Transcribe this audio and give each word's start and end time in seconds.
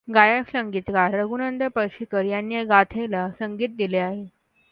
गायक 0.07 0.47
संगीतकार 0.49 1.13
रघुनंदन 1.13 1.67
पळशीकर 1.67 2.23
यांनी 2.25 2.55
या 2.55 2.63
गाथेला 2.63 3.27
संगीत 3.39 3.75
दिले 3.77 3.97
आहे. 3.97 4.25